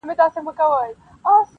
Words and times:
پېړۍ 0.07 0.27
قرنونه 0.33 0.53
کیږي- 0.59 0.93